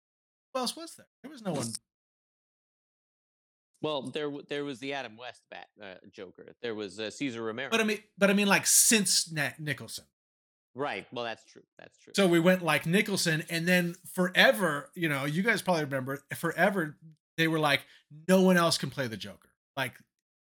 [0.52, 1.06] Who else was there?
[1.22, 1.68] There was no one.
[3.80, 6.54] Well, there there was the Adam West Bat uh, Joker.
[6.62, 7.70] There was uh, Cesar Romero.
[7.70, 10.04] But I mean but I mean like since Na- Nicholson.
[10.74, 11.06] Right.
[11.12, 11.62] Well, that's true.
[11.78, 12.12] That's true.
[12.14, 16.96] So we went like Nicholson, and then forever, you know, you guys probably remember, forever
[17.36, 17.82] they were like,
[18.28, 19.50] no one else can play the Joker.
[19.76, 19.94] Like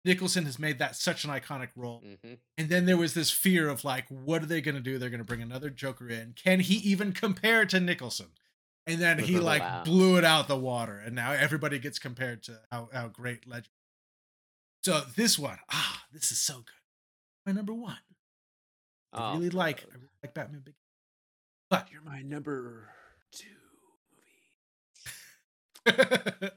[0.03, 2.01] Nicholson has made that such an iconic role.
[2.23, 4.97] hmm And then there was this fear of like, what are they going to do?
[4.97, 6.33] They're going to bring another Joker in.
[6.33, 8.27] Can he even compare to Nicholson?
[8.87, 9.83] And then he like Wow.
[9.85, 13.69] blew it out the water, and now everybody gets compared to how how great Legend.
[14.83, 16.81] So this one, ah, this is so good.
[17.45, 17.97] My number one.
[19.13, 20.75] I Oh, really like I like Batman Big.
[21.69, 22.89] But You're my number
[23.31, 23.47] two
[25.85, 25.97] movie.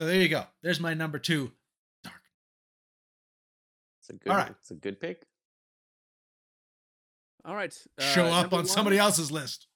[0.00, 0.44] so there you go.
[0.62, 1.52] There's my number two.
[2.02, 2.22] Dark.
[4.00, 4.30] It's a good.
[4.30, 4.54] All right.
[4.60, 5.26] It's a good pick.
[7.44, 7.76] All right.
[7.98, 9.66] Show uh, up number on somebody else's list.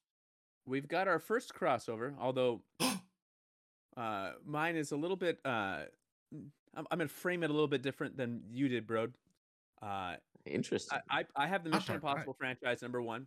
[0.67, 2.63] We've got our first crossover, although
[3.97, 5.39] uh, mine is a little bit.
[5.45, 5.81] Uh,
[6.75, 9.09] I'm, I'm gonna frame it a little bit different than you did, bro.
[9.83, 10.15] Uh,
[10.47, 10.99] Interesting.
[11.11, 12.11] I, I I have the Mission Dark Knight.
[12.11, 13.27] Impossible franchise number one,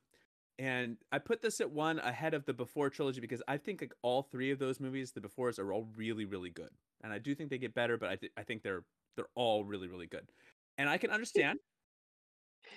[0.60, 3.94] and I put this at one ahead of the Before trilogy because I think like
[4.02, 6.70] all three of those movies, the Befores, are all really really good,
[7.04, 8.84] and I do think they get better, but I th- I think they're
[9.15, 10.30] they're all really really good,
[10.78, 11.60] and I can understand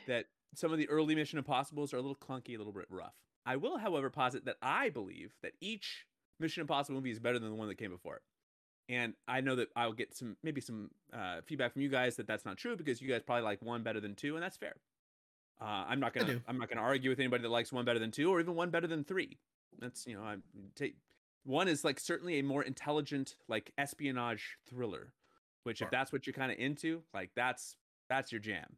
[0.07, 3.15] that some of the early Mission Impossibles are a little clunky, a little bit rough.
[3.45, 6.05] I will, however, posit that I believe that each
[6.39, 8.23] Mission Impossible movie is better than the one that came before it.
[8.89, 12.27] And I know that I'll get some maybe some uh, feedback from you guys that
[12.27, 14.77] that's not true because you guys probably like one better than two, and that's fair.
[15.61, 16.41] Uh, I'm not gonna.
[16.47, 18.71] I'm not gonna argue with anybody that likes one better than two or even one
[18.71, 19.39] better than three.
[19.79, 20.37] That's you know I
[20.75, 20.97] take
[21.45, 25.13] one is like certainly a more intelligent like espionage thriller,
[25.65, 25.87] which Sure.
[25.87, 27.77] if that's what you're kind of into, like that's
[28.09, 28.77] that's your jam.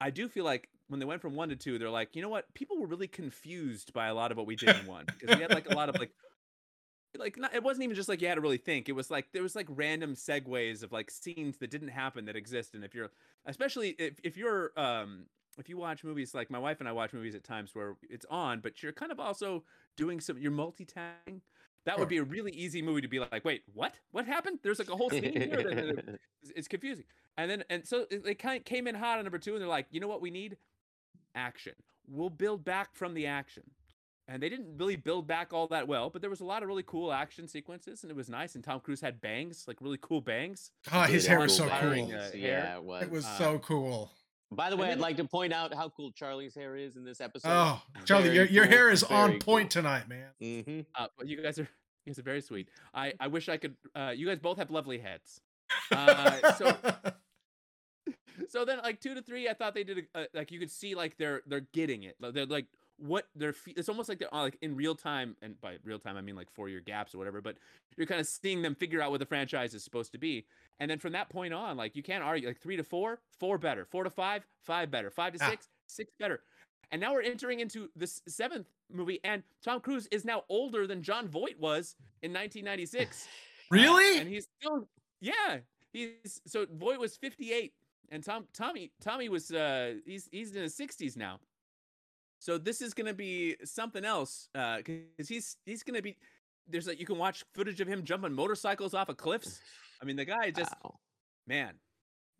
[0.00, 2.28] I do feel like when they went from one to two, they're like, you know
[2.28, 2.52] what?
[2.54, 5.42] People were really confused by a lot of what we did in one because we
[5.42, 6.10] had like a lot of like,
[7.16, 8.88] like not, it wasn't even just like you had to really think.
[8.88, 12.36] It was like there was like random segues of like scenes that didn't happen that
[12.36, 12.74] exist.
[12.74, 13.10] And if you're,
[13.46, 15.26] especially if if you're, um,
[15.58, 18.26] if you watch movies like my wife and I watch movies at times where it's
[18.30, 19.64] on, but you're kind of also
[19.96, 21.40] doing some, you're multitasking.
[21.84, 22.00] That Sure.
[22.00, 23.94] would be a really easy movie to be like, wait, what?
[24.10, 24.58] What happened?
[24.62, 25.62] There's like a whole scene here.
[25.62, 25.98] that- that-
[26.42, 27.04] it's- it's confusing.
[27.38, 29.68] And then and so they kind of came in hot on number two, and they're
[29.68, 30.56] like, you know what we need?
[31.34, 31.74] Action.
[32.06, 33.62] We'll build back from the action.
[34.30, 36.68] And they didn't really build back all that well, but there was a lot of
[36.68, 38.54] really cool action sequences, and it was nice.
[38.54, 40.70] And Tom Cruise had bangs, like really cool bangs.
[40.92, 41.90] Oh, his hair was so cool.
[41.90, 42.30] uh, hair.
[42.34, 43.02] Yeah, it was.
[43.04, 44.10] It was uh, so cool.
[44.50, 47.20] By the way, I'd like to point out how cool Charlie's hair is in this
[47.20, 47.48] episode.
[47.50, 49.82] Oh, Charlie, your, your cool, hair is on point cool.
[49.82, 50.28] tonight, man.
[50.42, 50.80] Mm-hmm.
[50.94, 51.68] Uh, but you guys are
[52.04, 52.68] you guys are very sweet.
[52.94, 53.76] I I wish I could.
[53.94, 55.40] Uh, you guys both have lovely heads.
[55.90, 56.76] Uh, so
[58.48, 60.70] so then like two to three, I thought they did a, uh, like you could
[60.70, 62.16] see like they're they're getting it.
[62.20, 62.66] They're like
[62.98, 63.52] what they're.
[63.52, 66.20] fe- It's almost like they're uh, like in real time, and by real time I
[66.20, 67.40] mean like four year gaps or whatever.
[67.40, 67.56] But
[67.96, 70.44] you're kind of seeing them figure out what the franchise is supposed to be,
[70.80, 72.48] and then from that point on, like you can't argue.
[72.48, 73.84] Like three to four, four better.
[73.84, 75.10] Four to five, five better.
[75.10, 75.50] Five to Ah.
[75.50, 76.40] six, six better.
[76.90, 81.02] And now we're entering into the seventh movie, and Tom Cruise is now older than
[81.02, 83.26] Jon Voight was in 1996.
[83.26, 83.30] Uh,
[83.70, 84.18] Really?
[84.20, 84.88] and he's still,
[85.20, 85.58] yeah.
[85.92, 87.74] He's so Voight was 58,
[88.10, 91.38] and Tom Tommy Tommy was uh he's he's in his 60s now.
[92.38, 96.16] So this is gonna be something else uh because he's he's gonna be
[96.68, 99.60] there's like you can watch footage of him jumping motorcycles off of cliffs.
[100.00, 100.98] I mean the guy just Wow.
[101.46, 101.74] man.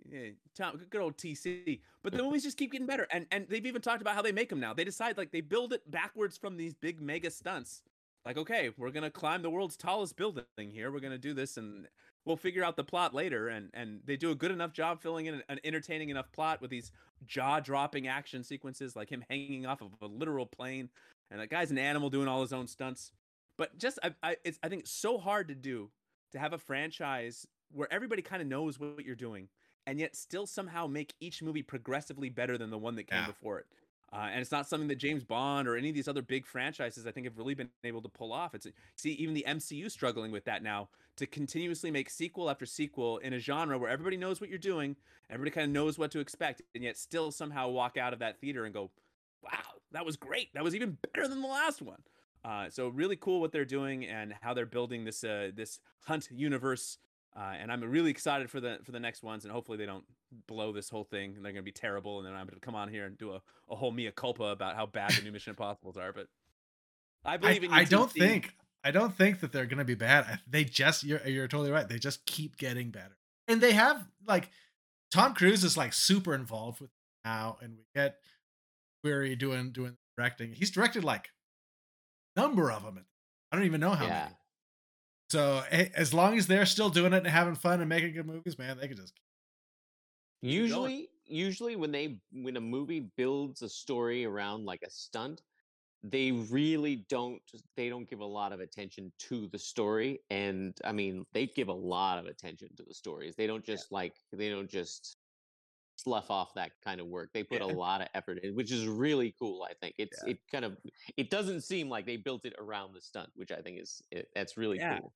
[0.08, 1.80] Yeah, Tom, good old TC.
[2.04, 4.30] But the movies just keep getting better, and and they've even talked about how they
[4.32, 4.72] make them now.
[4.72, 7.82] They decide like they build it backwards from these big mega stunts.
[8.24, 10.92] Like, okay, we're gonna climb the world's tallest building here.
[10.92, 11.88] We're gonna do this, and
[12.28, 13.48] we'll figure out the plot later.
[13.48, 16.60] And and they do a good enough job filling in an, an entertaining enough plot
[16.60, 16.92] with these
[17.26, 20.90] jaw dropping action sequences, like him hanging off of a literal plane,
[21.30, 23.10] and that guy's an animal doing all his own stunts.
[23.56, 25.90] But just I, I it's I think so hard to do
[26.30, 29.48] to have a franchise where everybody kind of knows what you're doing,
[29.86, 33.26] and yet still somehow make each movie progressively better than the one that came Yeah.
[33.26, 33.66] before it.
[34.12, 37.06] Uh, and it's not something that James Bond or any of these other big franchises
[37.06, 38.54] I think have really been able to pull off.
[38.54, 38.66] It's
[38.96, 43.34] see even the MCU struggling with that now to continuously make sequel after sequel in
[43.34, 44.96] a genre where everybody knows what you're doing,
[45.28, 48.40] everybody kind of knows what to expect, and yet still somehow walk out of that
[48.40, 48.90] theater and go,
[49.42, 50.54] "Wow, that was great!
[50.54, 52.02] That was even better than the last one."
[52.44, 56.28] Uh, so really cool what they're doing and how they're building this uh, this Hunt
[56.30, 56.98] universe.
[57.36, 60.04] Uh, and I'm really excited for the for the next ones, and hopefully they don't
[60.46, 62.88] blow this whole thing and they're gonna be terrible, and then I'm gonna come on
[62.88, 65.96] here and do a, a whole mea culpa about how bad the new Mission Impossibles
[65.96, 66.12] are.
[66.12, 66.26] But
[67.24, 67.76] I I, believe in you.
[67.76, 68.22] I don't Steve.
[68.22, 70.40] think I don't think that they're gonna be bad.
[70.48, 71.88] They just you're you're totally right.
[71.88, 74.50] They just keep getting better, and they have like
[75.10, 76.90] Tom Cruise is like super involved with
[77.24, 78.16] now, and we get
[79.04, 80.52] McQuarrie doing doing directing.
[80.52, 81.28] He's directed like
[82.36, 83.04] number of them.
[83.50, 84.22] I don't even know how yeah.
[84.24, 84.34] many.
[85.30, 88.58] So as long as they're still doing it and having fun and making good movies,
[88.58, 89.12] man, they can just.
[90.40, 95.42] Usually, usually when they when a movie builds a story around like a stunt,
[96.02, 97.42] they really don't
[97.76, 100.20] they don't give a lot of attention to the story.
[100.30, 103.36] And I mean, they give a lot of attention to the stories.
[103.36, 105.17] They don't just like they don't just
[105.98, 107.30] slough off that kind of work.
[107.34, 107.66] They put Yeah.
[107.66, 109.62] a lot of effort in, which is really cool.
[109.68, 110.30] I think it's Yeah.
[110.32, 110.76] it kind of
[111.16, 114.30] it doesn't seem like they built it around the stunt, which I think is it,
[114.34, 115.00] that's really Yeah.
[115.00, 115.12] cool.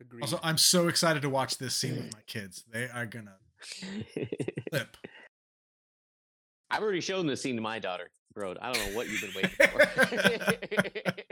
[0.00, 0.22] Agreed.
[0.22, 2.64] Also, I'm so excited to watch this scene with my kids.
[2.70, 3.36] They are gonna
[4.70, 4.96] flip.
[6.70, 8.54] I've already shown this scene to my daughter, bro.
[8.60, 11.12] I don't know what you've been waiting for.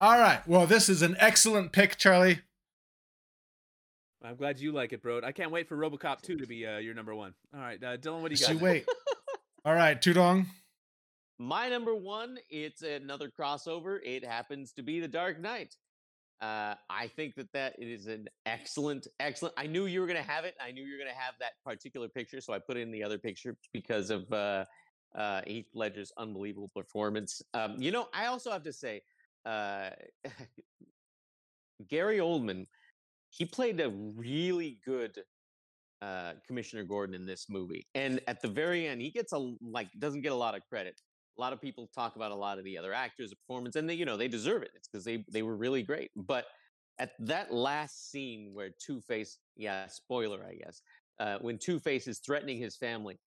[0.00, 0.40] All right.
[0.48, 2.40] Well, this is an excellent pick, Charlie.
[4.22, 5.20] I'm glad you like it, bro.
[5.24, 7.32] I can't wait for RoboCop 2 to be uh, your number one.
[7.54, 8.58] All right, uh, Dylan, what do you Just got?
[8.58, 8.86] you wait.
[9.64, 10.46] All right, Tudong.
[11.38, 13.98] My number one, it's another crossover.
[14.04, 15.74] It happens to be The Dark Knight.
[16.42, 19.54] Uh, I think that that is an excellent, excellent.
[19.58, 20.54] I knew you were going to have it.
[20.60, 23.02] I knew you were going to have that particular picture, so I put in the
[23.02, 24.64] other picture because of uh,
[25.14, 27.42] uh, Heath Ledger's unbelievable performance.
[27.54, 29.02] Um, you know, I also have to say,
[29.44, 29.90] uh,
[31.88, 32.66] Gary Oldman,
[33.30, 35.22] he played a really good
[36.02, 39.88] uh, Commissioner Gordon in this movie, and at the very end, he gets a like
[39.98, 41.00] doesn't get a lot of credit
[41.38, 43.94] a lot of people talk about a lot of the other actors' performance, and they,
[43.94, 44.70] you know, they deserve it.
[44.74, 46.10] It's because they they were really great.
[46.14, 46.44] But
[46.98, 50.82] at that last scene where Two Face, yeah, spoiler, I guess,
[51.18, 53.18] uh, when Two Face is threatening his family,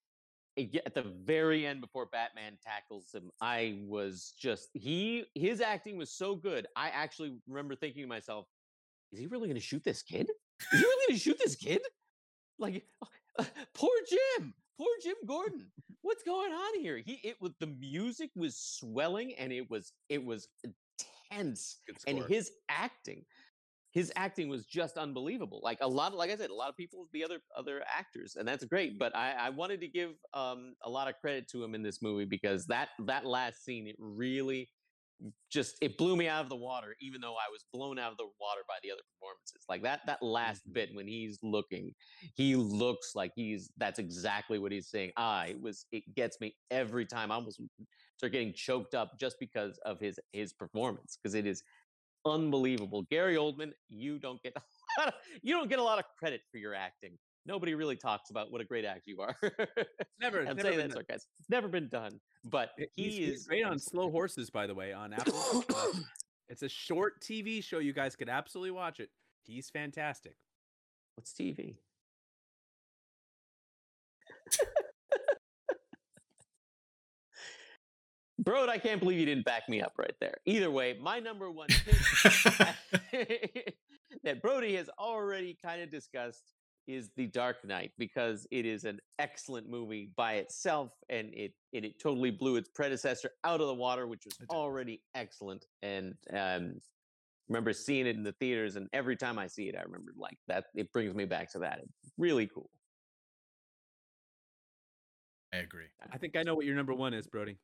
[0.57, 6.11] at the very end before Batman tackles him, I was just he his acting was
[6.11, 6.67] so good.
[6.75, 8.45] I actually remember thinking to myself,
[9.13, 10.30] "Is he really going to shoot this kid?
[10.73, 11.82] Is he really going to shoot this kid?
[12.60, 12.86] Like,
[13.73, 15.71] poor Jim, poor Jim Gordon."
[16.04, 20.23] what's going on here he it was the music was swelling and it was it
[20.23, 20.49] was
[21.32, 23.23] tense and his acting
[23.91, 26.76] his acting was just unbelievable like a lot of like i said a lot of
[26.76, 30.76] people the other other actors and that's great but i i wanted to give um
[30.84, 33.95] a lot of credit to him in this movie because that that last scene it
[33.97, 34.69] really
[35.49, 38.17] just it blew me out of the water even though i was blown out of
[38.17, 39.63] the water by the other performances.
[39.69, 40.73] Like that that last Mhm.
[40.73, 41.93] bit when he's looking
[42.36, 45.12] he looks like he's that's exactly what he's saying.
[45.17, 47.31] Ah it was it gets me every time.
[47.31, 47.62] I almost
[48.17, 51.63] start getting choked up just because of his his performance because it is
[52.25, 53.03] unbelievable.
[53.03, 54.55] Gary oldman you don't get
[55.05, 58.51] of, you don't get a lot of credit for your acting nobody really talks about
[58.51, 59.36] what a great act you are
[60.19, 63.47] Never, i'm never saying been that it's never been done but He- he he's, he's
[63.47, 63.79] great on.
[63.79, 65.63] Slow Horses, by the way, on Apple.
[66.49, 67.79] It's a short TV show.
[67.79, 69.10] You guys could absolutely watch it.
[69.45, 70.36] He's fantastic.
[71.15, 71.77] what's tv
[78.39, 80.36] Bro, I can't believe you didn't back me up right there.
[80.45, 81.95] Either way, my number one pick
[84.23, 86.51] that Brody has already kind of discussed
[86.87, 91.85] is The Dark Knight because it is an excellent movie by itself and it and
[91.85, 95.65] it totally blew its predecessor out of the water, which was already excellent.
[95.81, 96.75] And um
[97.49, 100.37] remember seeing it in the theaters and every time I see it, I remember like
[100.47, 101.79] that it brings me back to that.
[101.79, 102.69] It's really cool.
[105.53, 105.85] I agree.
[106.11, 107.57] I think I know what your number one is, Brody.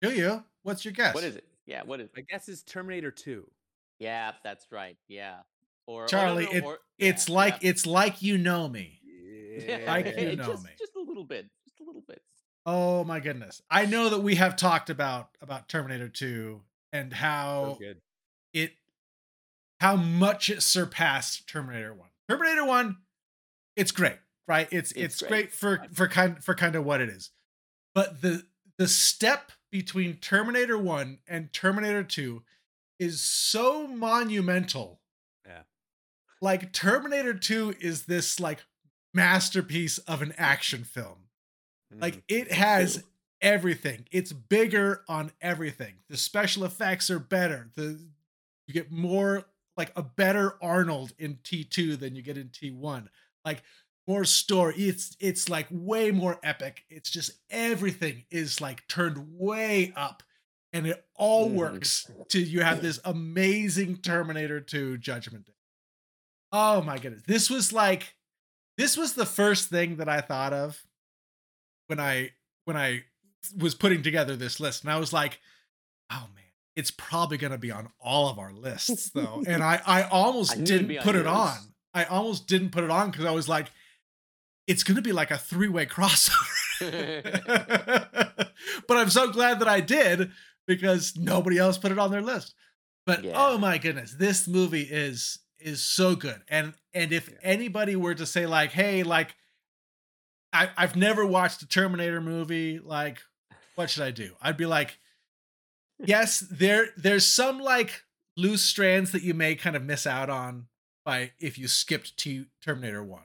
[0.00, 0.44] Do you?
[0.62, 1.14] What's your guess?
[1.14, 1.44] What is it?
[1.66, 2.18] Yeah, what is it?
[2.18, 3.44] I guess is Terminator 2.
[3.98, 4.96] Yeah, that's right.
[5.08, 5.38] Yeah.
[5.86, 7.70] Or or no, Charlie, no, it- or- It's yeah, like yeah.
[7.70, 9.00] it's like you know me.
[9.86, 10.70] Like you It know just, me.
[10.78, 12.20] just a little bit, just a little bit.
[12.66, 13.60] Oh my goodness.
[13.70, 16.60] I know that we have talked about about Terminator 2
[16.92, 18.00] and how good.
[18.52, 18.72] it
[19.80, 22.08] how much it surpassed Terminator 1.
[22.28, 22.96] Terminator 1
[23.76, 24.18] it's great,
[24.48, 24.68] right?
[24.70, 25.30] It's it's, It's great.
[25.30, 25.52] great.
[25.52, 27.30] for for kind for kind of what it is.
[27.94, 28.44] But the
[28.78, 32.42] the step between Terminator 1 and Terminator 2
[32.98, 35.00] is so monumental.
[36.44, 38.66] Like Terminator 2 is this like
[39.14, 41.30] masterpiece of an action film.
[41.90, 42.22] Like Mhm.
[42.28, 43.02] it has
[43.40, 44.06] everything.
[44.10, 45.94] It's bigger on everything.
[46.10, 47.70] The special effects are better.
[47.74, 47.98] The
[48.66, 49.46] you get more
[49.78, 53.08] like a better Arnold in T2 than you get in T1.
[53.42, 53.62] Like
[54.06, 54.74] more story.
[54.76, 56.84] It's it's like way more epic.
[56.90, 60.22] It's just everything is like turned way up
[60.74, 61.54] and it all Mhm.
[61.54, 65.53] works to you have this amazing Terminator 2 Judgment Day.
[66.56, 67.22] Oh my goodness.
[67.26, 68.14] This was like
[68.78, 70.80] this was the first thing that I thought of
[71.88, 72.30] when I
[72.64, 73.02] when I
[73.58, 74.84] was putting together this list.
[74.84, 75.40] And I was like,
[76.12, 76.44] oh man,
[76.76, 79.42] it's probably gonna be on all of our lists though.
[79.46, 81.56] and I I almost I didn't put it on.
[81.92, 83.70] I almost didn't put it on because I was like,
[84.68, 86.50] it's gonna be like a three-way crossover.
[88.86, 90.30] but I'm so glad that I did
[90.68, 92.54] because nobody else put it on their list.
[93.06, 93.32] But Yeah.
[93.36, 96.42] oh my goodness, this movie is is so good.
[96.48, 97.38] And and if Yeah.
[97.42, 99.34] anybody were to say like, hey, like
[100.52, 103.18] I, I've never watched a Terminator movie, like,
[103.74, 104.36] what should I do?
[104.40, 104.98] I'd be like,
[105.98, 108.04] yes, there there's some like
[108.36, 110.66] loose strands that you may kind of miss out on
[111.04, 113.22] by if you skipped to Terminator 1,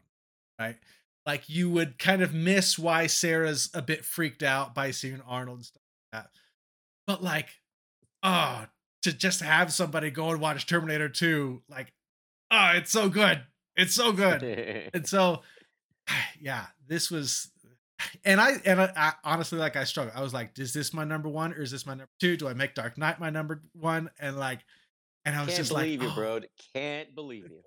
[0.59, 0.77] right?
[1.25, 5.57] Like you would kind of miss why Sarah's a bit freaked out by seeing Arnold
[5.59, 5.81] and stuff
[6.13, 6.31] like that.
[7.05, 7.49] But like,
[8.23, 8.65] oh,
[9.03, 11.93] to just have somebody go and watch Terminator 2, like,
[12.51, 13.41] oh, it's so good.
[13.75, 14.43] It's so good.
[14.93, 15.41] and so,
[16.41, 17.51] yeah, this was,
[18.25, 20.15] and I and I, I honestly like I struggled.
[20.15, 22.37] I was like, is this my number one or is this my number two?
[22.37, 24.09] Do I make Dark Knight my number one?
[24.19, 24.59] And like,
[25.25, 25.85] and I was just like.
[25.85, 26.39] Can't just believe like, you, oh.
[26.39, 26.47] bro.
[26.73, 27.61] Can't believe you.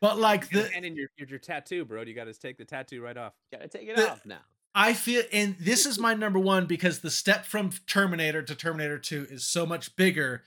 [0.00, 3.00] But like the, and in your, your tattoo, bro, you got to take the tattoo
[3.00, 3.32] right off.
[3.50, 4.40] Gotta take it The- off now.
[4.74, 8.98] I feel, and this is my number one because the step from Terminator to Terminator
[8.98, 10.42] 2 is so much bigger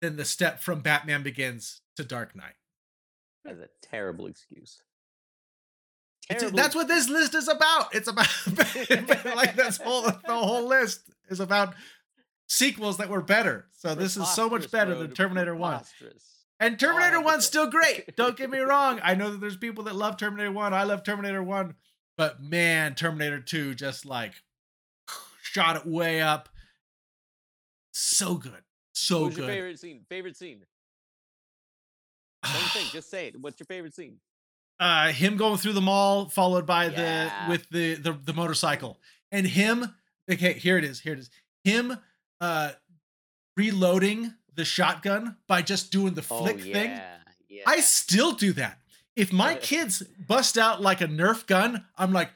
[0.00, 2.54] than the step from Batman Begins to Dark Knight.
[3.44, 4.82] That's a terrible excuse.
[6.28, 7.94] Terrible that's what this list is about.
[7.94, 8.28] It's about
[9.36, 11.74] like that's whole the whole list is about
[12.46, 13.66] sequels that were better.
[13.72, 15.82] So this is so much better than Terminator 1.
[16.60, 18.14] And oh, Terminator have to 1's still great.
[18.14, 19.00] Don't get me wrong.
[19.02, 20.72] I know that there's people that love Terminator 1.
[20.72, 21.74] I love Terminator 1.
[22.16, 24.34] But man, Terminator 2 just like
[25.42, 26.48] shot it way up.
[27.90, 28.62] So good.
[28.92, 29.48] So your good.
[29.48, 30.04] favorite scene?
[30.08, 30.62] Favorite scene.
[32.42, 32.90] Don't think.
[32.92, 33.40] Just say it.
[33.40, 34.18] What's your favorite scene?
[34.80, 37.44] uh him going through the mall followed by Yeah.
[37.46, 38.98] the with the, the the motorcycle
[39.30, 39.94] and him
[40.28, 41.30] okay here it is here it is
[41.62, 41.98] him
[42.40, 42.70] uh
[43.56, 46.72] reloading the shotgun by just doing the flick oh, yeah.
[46.72, 47.00] thing
[47.48, 47.62] Yeah.
[47.66, 48.78] i still do that
[49.14, 52.30] if my kids bust out like a nerf gun i'm like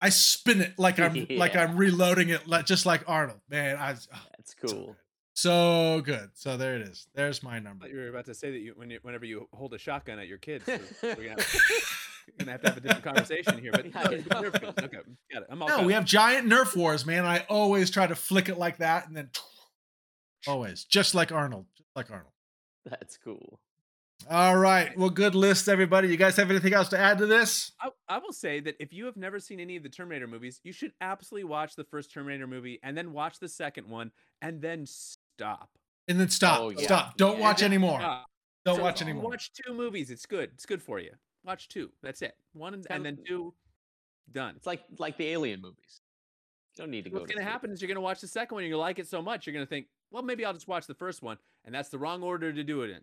[0.00, 3.92] i spin it like i'm like i'm reloading it like just like arnold man i
[3.92, 4.96] oh, That's cool.
[5.34, 5.40] Good.
[5.40, 8.58] so good so there it is there's my number you were about to say that
[8.58, 12.38] you when you, whenever you hold a shotgun at your kids, we're, we're gonna, have,
[12.38, 13.72] gonna have to have a different conversation here.
[13.72, 14.74] But Yeah, no, Nerf guns.
[14.82, 14.98] okay,
[15.32, 15.48] got it.
[15.50, 18.48] I'm all no caught we have giant nerf wars man i always try to flick
[18.48, 19.30] it like that and then
[20.46, 22.32] always just like arnold just like arnold
[22.86, 23.60] That's cool.
[24.30, 27.72] all right well good list everybody you guys have anything else to add to this
[27.80, 30.60] I, I will say that if you have never seen any of the Terminator movies,
[30.62, 34.60] you should absolutely watch the first Terminator movie and then watch the second one and
[34.62, 34.84] then
[35.36, 35.70] stop.
[36.08, 36.82] and then stop Oh, yeah.
[36.82, 37.42] stop don't Yeah.
[37.42, 38.26] watch anymore Stop.
[38.64, 40.10] don't So watch you anymore Watch two movies.
[40.10, 40.50] It's good.
[40.54, 41.12] It's good for you.
[41.44, 41.90] Watch two.
[42.02, 42.34] That's it.
[42.52, 43.54] One and, and then Sounds- two.
[44.32, 44.54] Done.
[44.56, 46.00] It's like like the Alien movies.
[46.76, 47.20] You don't need to go.
[47.20, 48.98] What's going to happen is you're going to watch the second one and you like
[48.98, 51.36] it so much, you're going to think, well, maybe I'll just watch the first one.
[51.66, 53.00] And that's the wrong order to do it in.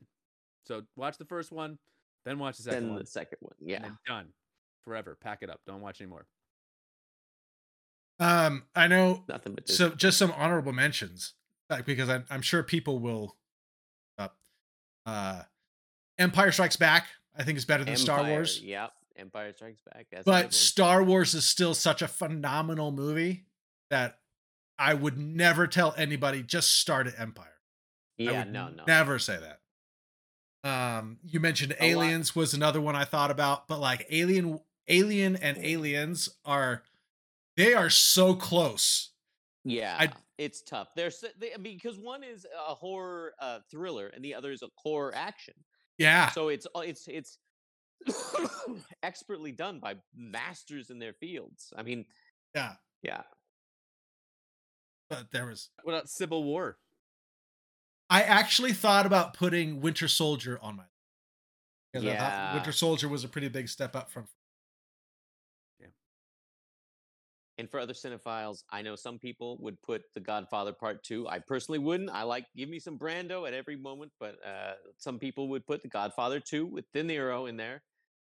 [0.65, 1.77] So watch the first one,
[2.25, 2.99] then watch the second Then one.
[2.99, 3.53] the second one.
[3.59, 3.79] and Yeah.
[3.83, 4.33] then done.
[4.83, 5.15] Forever.
[5.21, 5.61] Pack it up.
[5.67, 6.25] Don't watch anymore.
[8.19, 11.40] um i know Nothing but so just some honorable mentions like
[11.85, 13.35] because i'm, I'm sure people will
[14.17, 14.37] up
[15.05, 15.41] uh
[16.17, 18.91] empire strikes back i think is better than star wars Yep.
[19.17, 20.07] Empire Strikes Back.
[20.11, 20.43] That's a good one.
[20.45, 23.45] but star wars is still such a phenomenal movie
[23.89, 24.19] that
[24.79, 27.47] i would never tell anybody just start at empire
[28.19, 28.83] I yeah, no, no.
[28.87, 33.67] never say that um you mentioned A lot- aliens was another one i thought about
[33.67, 36.83] but like alien alien and aliens are
[37.57, 39.09] they are so close
[39.65, 39.97] Yeah,
[40.41, 40.89] it's tough.
[40.95, 45.13] There's they, because one is a horror uh, thriller and the other is a core
[45.15, 45.53] action.
[45.99, 47.37] yeah So it's uh, it's it's
[49.03, 51.71] expertly done by masters in their fields.
[51.77, 52.05] I mean,
[52.55, 52.73] yeah
[53.03, 53.21] yeah,
[55.11, 56.77] but there was What about Civil War?
[58.09, 60.83] I actually thought about putting Winter Soldier on my
[61.93, 62.53] because I thought Yeah.
[62.55, 64.25] Winter Soldier was a pretty big step up from
[67.61, 71.27] And for other cinephiles, I know some people would put The Godfather Part Two.
[71.27, 72.09] I personally wouldn't.
[72.09, 75.83] I like give me some Brando at every moment, but uh, some people would put
[75.83, 77.83] The Godfather Two with De Niro in there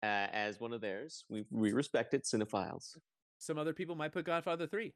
[0.03, 1.25] uh, as one of theirs.
[1.29, 2.97] We we respect it, cinephiles.
[3.37, 4.95] Some other people might put Godfather 3.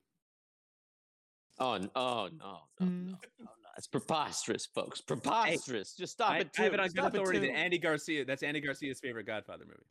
[1.59, 3.07] Oh, n- oh no, no, no, Mm.
[3.11, 3.51] no, no.
[3.77, 5.03] That's preposterous, folks.
[5.03, 5.95] Preposterous.
[5.95, 6.63] Just stop I, it too.
[6.63, 9.67] I have it on good Stop authority that Andy Garcia, that's Andy Garcia's favorite Godfather
[9.67, 9.91] movie.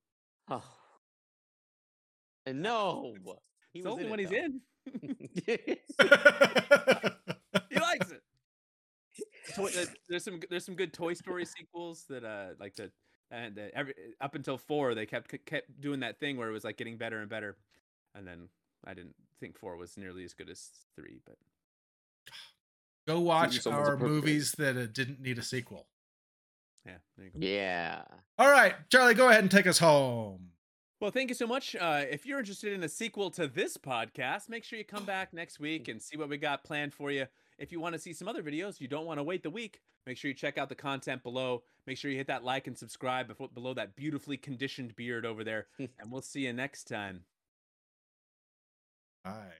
[0.49, 0.63] Oh.
[2.47, 3.13] And no,
[3.73, 4.61] he It's was only in when it, he's in.
[7.69, 8.21] He likes it.
[9.55, 12.91] Toy, uh, there's some there's some good Toy Story sequels that uh like the
[13.29, 16.63] and uh, every up until four they kept kept doing that thing where it was
[16.63, 17.57] like getting better and better,
[18.15, 18.49] and then
[18.85, 21.35] I didn't think four was nearly as good as three, but
[23.07, 25.87] Go watch It's almost our movies that uh, didn't need a sequel.
[26.85, 27.39] yeah, there you go.
[27.45, 28.01] yeah.
[28.37, 30.49] All right, Charlie, go ahead and take us home.
[31.01, 31.75] Well, thank you so much.
[31.75, 35.33] Uh, if you're interested in a sequel to this podcast, make sure you come back
[35.33, 37.25] next week and see what we got planned for you.
[37.57, 39.81] If you want to see some other videos, you don't want to wait the week,
[40.05, 41.63] make sure you check out the content below.
[41.87, 45.43] Make sure you hit that like and subscribe before, below that beautifully conditioned beard over
[45.43, 45.65] there.
[45.79, 47.21] and we'll see you next time.
[49.23, 49.53] Bye.